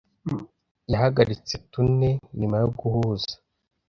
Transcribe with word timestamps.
Yahagaritse 0.91 1.53
tune 1.71 2.07
nyuma 2.39 2.55
yo 2.61 2.67
guhuza 2.79 3.33